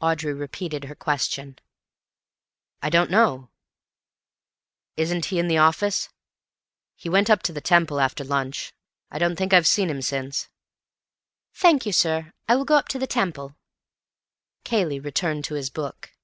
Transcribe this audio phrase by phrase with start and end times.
[0.00, 1.56] Audrey repeated her question.
[2.82, 3.50] "I don't know.
[4.96, 6.08] Isn't he in the office?
[6.96, 8.72] He went up to the Temple after lunch.
[9.12, 10.48] I don't think I've seen him since."
[11.54, 12.32] "Thank you, sir.
[12.48, 13.54] I will go up to the Temple."
[14.64, 16.14] Cayley returned to his book.